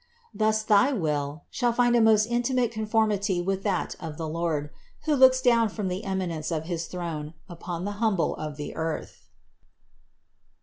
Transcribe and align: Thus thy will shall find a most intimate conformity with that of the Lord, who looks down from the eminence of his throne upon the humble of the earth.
Thus 0.33 0.63
thy 0.63 0.91
will 0.91 1.43
shall 1.51 1.73
find 1.73 1.95
a 1.95 2.01
most 2.01 2.25
intimate 2.25 2.71
conformity 2.71 3.39
with 3.39 3.61
that 3.61 3.95
of 3.99 4.17
the 4.17 4.27
Lord, 4.27 4.71
who 5.05 5.13
looks 5.15 5.43
down 5.43 5.69
from 5.69 5.89
the 5.89 6.05
eminence 6.05 6.49
of 6.49 6.63
his 6.65 6.87
throne 6.87 7.35
upon 7.47 7.85
the 7.85 7.91
humble 8.01 8.35
of 8.37 8.57
the 8.57 8.73
earth. 8.75 9.29